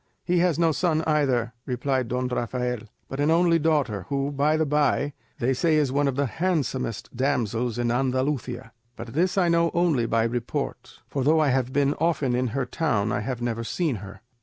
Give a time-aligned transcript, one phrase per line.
[0.23, 4.65] "He has no son either," replied Don Rafael, "but an only daughter, who, by the
[4.65, 9.69] bye, they say is one of the handsomest damsels in Andalusia; but this I know
[9.75, 13.63] only by report; for though I have been often in her town I have never
[13.63, 14.21] seen her."